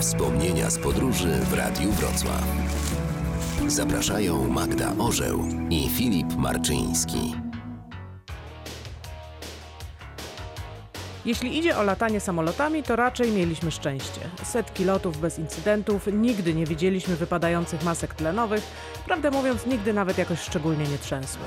Wspomnienia 0.00 0.70
z 0.70 0.78
podróży 0.78 1.28
w 1.28 1.52
Radiu 1.52 1.92
Wrocław. 1.92 2.44
Zapraszają 3.66 4.48
Magda 4.48 4.92
Orzeł 4.98 5.44
i 5.70 5.88
Filip 5.88 6.36
Marczyński. 6.36 7.34
Jeśli 11.24 11.58
idzie 11.58 11.78
o 11.78 11.82
latanie 11.82 12.20
samolotami, 12.20 12.82
to 12.82 12.96
raczej 12.96 13.32
mieliśmy 13.32 13.70
szczęście. 13.70 14.20
Setki 14.44 14.84
lotów 14.84 15.20
bez 15.20 15.38
incydentów, 15.38 16.06
nigdy 16.12 16.54
nie 16.54 16.66
widzieliśmy 16.66 17.16
wypadających 17.16 17.84
masek 17.84 18.14
tlenowych, 18.14 18.62
prawdę 19.06 19.30
mówiąc, 19.30 19.66
nigdy 19.66 19.92
nawet 19.92 20.18
jakoś 20.18 20.40
szczególnie 20.40 20.84
nie 20.84 20.98
trzęsło. 20.98 21.42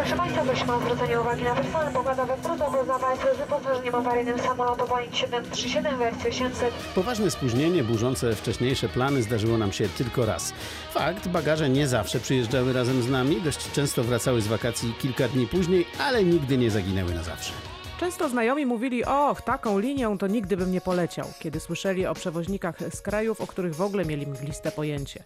Proszę 0.00 0.16
Państwa, 0.16 0.42
prosimy 0.42 0.72
o 0.72 0.80
zwrócenie 0.80 1.20
uwagi 1.20 1.44
na 1.44 1.54
personel 1.54 1.92
pokładowy 1.92 2.32
protokół 2.42 2.86
zawarty 2.86 3.26
z 3.34 3.38
wyposażeniem 3.38 3.94
awaryjnym 3.94 4.38
samolotu 4.38 4.88
Boeing 4.88 5.14
737 5.14 5.98
wersji 5.98 6.28
800. 6.28 6.74
Poważne 6.94 7.30
spóźnienie 7.30 7.84
burzące 7.84 8.36
wcześniejsze 8.36 8.88
plany 8.88 9.22
zdarzyło 9.22 9.58
nam 9.58 9.72
się 9.72 9.88
tylko 9.88 10.26
raz. 10.26 10.52
Fakt, 10.92 11.28
bagaże 11.28 11.68
nie 11.68 11.88
zawsze 11.88 12.20
przyjeżdżały 12.20 12.72
razem 12.72 13.02
z 13.02 13.10
nami, 13.10 13.40
dość 13.40 13.72
często 13.72 14.04
wracały 14.04 14.40
z 14.40 14.46
wakacji 14.46 14.94
kilka 14.98 15.28
dni 15.28 15.46
później, 15.46 15.86
ale 15.98 16.24
nigdy 16.24 16.58
nie 16.58 16.70
zaginęły 16.70 17.14
na 17.14 17.22
zawsze. 17.22 17.52
Często 18.00 18.28
znajomi 18.28 18.66
mówili, 18.66 19.04
och, 19.04 19.42
taką 19.42 19.78
linią 19.78 20.18
to 20.18 20.26
nigdy 20.26 20.56
bym 20.56 20.72
nie 20.72 20.80
poleciał, 20.80 21.26
kiedy 21.40 21.60
słyszeli 21.60 22.06
o 22.06 22.14
przewoźnikach 22.14 22.76
z 22.94 23.00
krajów, 23.00 23.40
o 23.40 23.46
których 23.46 23.74
w 23.74 23.80
ogóle 23.80 24.04
mieli 24.04 24.26
mgliste 24.26 24.72
pojęcie. 24.72 25.24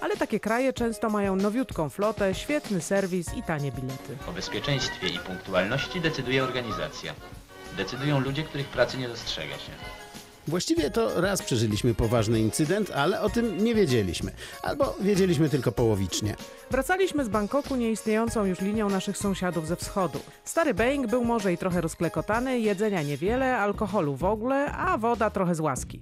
Ale 0.00 0.16
takie 0.16 0.40
kraje 0.40 0.72
często 0.72 1.10
mają 1.10 1.36
nowiutką 1.36 1.88
flotę, 1.88 2.34
świetny 2.34 2.80
serwis 2.80 3.34
i 3.34 3.42
tanie 3.42 3.72
bilety. 3.72 4.16
O 4.28 4.32
bezpieczeństwie 4.32 5.08
i 5.08 5.18
punktualności 5.18 6.00
decyduje 6.00 6.44
organizacja. 6.44 7.14
Decydują 7.76 8.20
ludzie, 8.20 8.42
których 8.42 8.68
pracy 8.68 8.98
nie 8.98 9.08
dostrzega 9.08 9.54
się. 9.58 9.72
Właściwie 10.48 10.90
to 10.90 11.20
raz 11.20 11.42
przeżyliśmy 11.42 11.94
poważny 11.94 12.40
incydent, 12.40 12.90
ale 12.90 13.20
o 13.20 13.30
tym 13.30 13.64
nie 13.64 13.74
wiedzieliśmy. 13.74 14.32
Albo 14.62 14.96
wiedzieliśmy 15.00 15.48
tylko 15.48 15.72
połowicznie. 15.72 16.36
Wracaliśmy 16.70 17.24
z 17.24 17.28
Bangkoku 17.28 17.76
nieistniejącą 17.76 18.44
już 18.44 18.60
linią 18.60 18.90
naszych 18.90 19.18
sąsiadów 19.18 19.66
ze 19.68 19.76
wschodu. 19.76 20.18
Stary 20.44 20.74
Boeing 20.74 21.06
był 21.06 21.24
może 21.24 21.52
i 21.52 21.58
trochę 21.58 21.80
rozklekotany, 21.80 22.60
jedzenia 22.60 23.02
niewiele, 23.02 23.56
alkoholu 23.56 24.16
w 24.16 24.24
ogóle, 24.24 24.72
a 24.72 24.98
woda 24.98 25.30
trochę 25.30 25.54
z 25.54 25.60
łaski. 25.60 26.00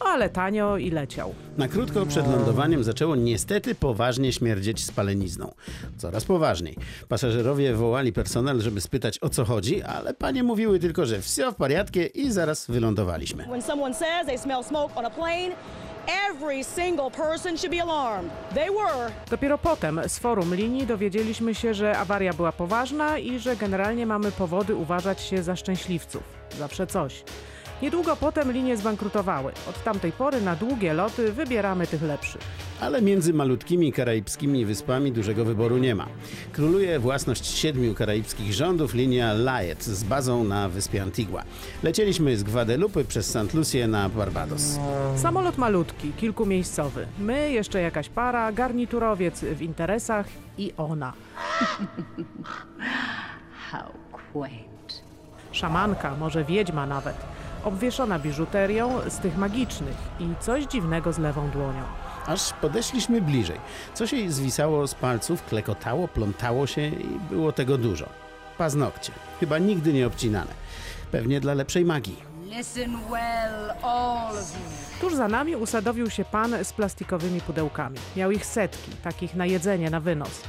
Ale 0.00 0.30
tanio 0.30 0.76
i 0.76 0.90
leciał. 0.90 1.34
Na 1.56 1.68
krótko 1.68 2.06
przed 2.06 2.26
lądowaniem 2.26 2.84
zaczęło 2.84 3.16
niestety 3.16 3.74
poważnie 3.74 4.32
śmierdzieć 4.32 4.84
spalenizną. 4.84 5.54
Coraz 5.96 6.24
poważniej. 6.24 6.76
Pasażerowie 7.08 7.74
wołali 7.74 8.12
personel, 8.12 8.60
żeby 8.60 8.80
spytać 8.80 9.18
o 9.22 9.28
co 9.28 9.44
chodzi, 9.44 9.82
ale 9.82 10.14
panie 10.14 10.42
mówiły 10.42 10.78
tylko, 10.78 11.06
że 11.06 11.20
wsio 11.20 11.52
w 11.52 11.54
pariatkie 11.54 12.06
i 12.06 12.32
zaraz 12.32 12.66
wylądowaliśmy. 12.66 13.46
Someone 13.84 13.98
says 13.98 14.26
they 14.26 14.38
smell 14.38 14.62
smoke 14.62 14.96
on 14.96 15.04
a 15.04 15.10
plane, 15.10 15.52
every 16.30 16.62
single 16.62 17.10
person 17.10 17.56
should 17.56 17.70
be 17.70 17.82
alarmed. 17.82 18.30
They 18.54 18.70
were. 18.70 19.10
Dopiero 19.30 19.58
potem 19.58 20.00
z 20.06 20.18
forum 20.18 20.54
linii 20.54 20.86
dowiedzieliśmy 20.86 21.54
się, 21.54 21.74
że 21.74 21.98
awaria 21.98 22.32
była 22.32 22.52
poważna 22.52 23.18
i 23.18 23.38
że 23.38 23.56
generalnie 23.56 24.06
mamy 24.06 24.32
powody 24.32 24.74
uważać 24.74 25.20
się 25.20 25.42
za 25.42 25.56
szczęśliwców. 25.56 26.22
Zawsze 26.58 26.86
coś. 26.86 27.24
Niedługo 27.82 28.16
potem 28.16 28.52
linie 28.52 28.76
zbankrutowały. 28.76 29.52
Od 29.68 29.84
tamtej 29.84 30.12
pory 30.12 30.40
na 30.40 30.56
długie 30.56 30.94
loty 30.94 31.32
wybieramy 31.32 31.86
tych 31.86 32.02
lepszych. 32.02 32.42
Ale 32.80 33.02
między 33.02 33.34
malutkimi 33.34 33.92
karaibskimi 33.92 34.64
wyspami 34.64 35.12
dużego 35.12 35.44
wyboru 35.44 35.78
nie 35.78 35.94
ma. 35.94 36.06
Króluje 36.52 36.98
własność 36.98 37.46
siedmiu 37.46 37.94
karaibskich 37.94 38.52
rządów 38.52 38.94
linia 38.94 39.32
Lafayette 39.32 39.84
z 39.84 40.04
bazą 40.04 40.44
na 40.44 40.68
wyspie 40.68 41.02
Antigua. 41.02 41.42
Lecieliśmy 41.82 42.36
z 42.36 42.42
Gwadelupy 42.42 43.04
przez 43.04 43.26
St. 43.30 43.54
Lucie 43.54 43.88
na 43.88 44.08
Barbados. 44.08 44.78
Samolot 45.16 45.58
malutki, 45.58 46.12
kilkumiejscowy. 46.12 47.06
My, 47.18 47.52
jeszcze 47.52 47.80
jakaś 47.80 48.08
para, 48.08 48.52
garniturowiec 48.52 49.40
w 49.40 49.62
interesach 49.62 50.26
i 50.58 50.72
ona. 50.76 51.12
How 53.70 53.92
quaint. 54.32 55.02
Szamanka, 55.52 56.16
może 56.16 56.44
wiedźma 56.44 56.86
nawet. 56.86 57.16
Obwieszona 57.64 58.18
biżuterią 58.18 58.92
z 59.08 59.18
tych 59.18 59.36
magicznych 59.38 59.96
i 60.20 60.28
coś 60.40 60.64
dziwnego 60.64 61.12
z 61.12 61.18
lewą 61.18 61.50
dłonią. 61.50 62.03
Aż 62.26 62.52
podeszliśmy 62.52 63.20
bliżej. 63.20 63.60
Coś 63.94 64.12
jej 64.12 64.32
zwisało 64.32 64.86
z 64.86 64.94
palców, 64.94 65.44
klekotało, 65.44 66.08
plątało 66.08 66.66
się 66.66 66.86
i 66.86 67.18
było 67.30 67.52
tego 67.52 67.78
dużo. 67.78 68.08
Paznokcie, 68.58 69.12
chyba 69.40 69.58
nigdy 69.58 69.92
nie 69.92 70.06
obcinane. 70.06 70.50
Pewnie 71.12 71.40
dla 71.40 71.54
lepszej 71.54 71.84
magii. 71.84 72.16
Tuż 75.00 75.14
za 75.14 75.28
nami 75.28 75.56
usadowił 75.56 76.10
się 76.10 76.24
pan 76.24 76.64
z 76.64 76.72
plastikowymi 76.72 77.40
pudełkami. 77.40 77.98
Miał 78.16 78.30
ich 78.30 78.46
setki, 78.46 78.90
takich 79.02 79.34
na 79.34 79.46
jedzenie, 79.46 79.90
na 79.90 80.00
wynos. 80.00 80.40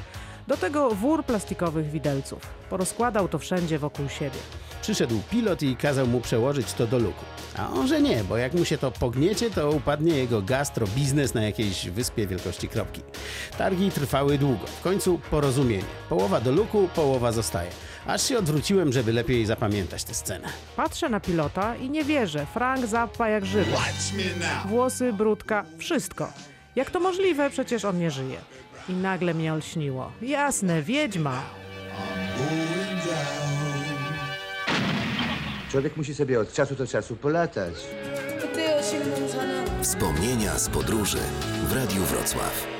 Do 0.47 0.57
tego 0.57 0.89
wór 0.89 1.23
plastikowych 1.23 1.91
widelców. 1.91 2.47
Porozkładał 2.69 3.27
to 3.27 3.39
wszędzie 3.39 3.79
wokół 3.79 4.09
siebie. 4.09 4.37
Przyszedł 4.81 5.21
pilot 5.31 5.63
i 5.63 5.75
kazał 5.75 6.07
mu 6.07 6.21
przełożyć 6.21 6.73
to 6.73 6.87
do 6.87 6.99
luku. 6.99 7.25
A 7.57 7.69
on, 7.69 7.87
że 7.87 8.01
nie, 8.01 8.23
bo 8.23 8.37
jak 8.37 8.53
mu 8.53 8.65
się 8.65 8.77
to 8.77 8.91
pogniecie, 8.91 9.49
to 9.49 9.71
upadnie 9.71 10.17
jego 10.17 10.41
gastrobiznes 10.41 11.33
na 11.33 11.43
jakiejś 11.43 11.89
wyspie 11.89 12.27
wielkości 12.27 12.67
kropki. 12.67 13.01
Targi 13.57 13.91
trwały 13.91 14.37
długo. 14.37 14.67
W 14.67 14.81
końcu 14.81 15.19
porozumienie. 15.31 15.83
Połowa 16.09 16.41
do 16.41 16.51
luku, 16.51 16.89
połowa 16.95 17.31
zostaje. 17.31 17.69
Aż 18.07 18.23
się 18.23 18.37
odwróciłem, 18.37 18.93
żeby 18.93 19.13
lepiej 19.13 19.45
zapamiętać 19.45 20.03
tę 20.03 20.13
scenę. 20.13 20.47
Patrzę 20.75 21.09
na 21.09 21.19
pilota 21.19 21.75
i 21.75 21.89
nie 21.89 22.03
wierzę. 22.03 22.45
Frank 22.53 22.85
zappa 22.85 23.29
jak 23.29 23.45
żywy. 23.45 23.71
Włosy, 24.65 25.13
brudka, 25.13 25.65
wszystko. 25.77 26.29
Jak 26.75 26.91
to 26.91 26.99
możliwe? 26.99 27.49
Przecież 27.49 27.85
on 27.85 27.99
nie 27.99 28.11
żyje. 28.11 28.37
I 28.89 28.93
nagle 28.93 29.33
mnie 29.33 29.53
olśniło. 29.53 30.11
Jasne, 30.21 30.81
wiedźma. 30.81 31.41
Człowiek 35.71 35.97
musi 35.97 36.15
sobie 36.15 36.39
od 36.39 36.53
czasu 36.53 36.75
do 36.75 36.87
czasu 36.87 37.15
polatać. 37.15 37.73
Wspomnienia 39.81 40.59
z 40.59 40.69
podróży 40.69 41.17
w 41.67 41.73
Radiu 41.75 42.01
Wrocław. 42.01 42.74